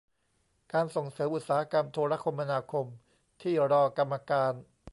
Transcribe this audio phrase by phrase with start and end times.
[0.73, 2.85] การส่งเสริมอุตสาหกรรมโทรคมนาคม
[3.41, 4.53] ที่รอกรรมการ